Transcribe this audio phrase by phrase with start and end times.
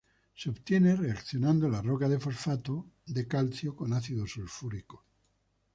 [0.33, 5.05] Se obtiene reaccionando la roca de fosfato de calcio con ácido sulfúrico.